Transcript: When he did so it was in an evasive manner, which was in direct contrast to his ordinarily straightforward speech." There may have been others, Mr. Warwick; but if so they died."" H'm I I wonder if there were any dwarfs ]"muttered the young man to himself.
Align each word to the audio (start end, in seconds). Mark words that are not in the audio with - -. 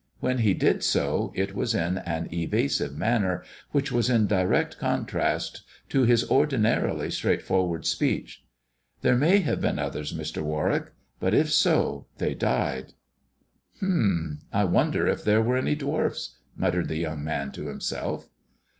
When 0.19 0.39
he 0.39 0.55
did 0.55 0.83
so 0.83 1.31
it 1.35 1.53
was 1.53 1.75
in 1.75 1.99
an 1.99 2.27
evasive 2.33 2.97
manner, 2.97 3.43
which 3.71 3.91
was 3.91 4.09
in 4.09 4.25
direct 4.25 4.79
contrast 4.79 5.61
to 5.89 6.05
his 6.05 6.27
ordinarily 6.27 7.11
straightforward 7.11 7.85
speech." 7.85 8.43
There 9.03 9.15
may 9.15 9.41
have 9.41 9.61
been 9.61 9.77
others, 9.77 10.11
Mr. 10.11 10.41
Warwick; 10.41 10.91
but 11.19 11.35
if 11.35 11.51
so 11.53 12.07
they 12.17 12.33
died."" 12.33 12.93
H'm 13.77 14.39
I 14.51 14.61
I 14.61 14.65
wonder 14.65 15.07
if 15.07 15.23
there 15.23 15.43
were 15.43 15.55
any 15.57 15.75
dwarfs 15.75 16.37
]"muttered 16.57 16.87
the 16.87 16.97
young 16.97 17.23
man 17.23 17.51
to 17.51 17.67
himself. 17.67 18.27